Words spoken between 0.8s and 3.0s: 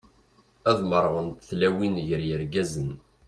merrɣent tlawin gar yirgazen.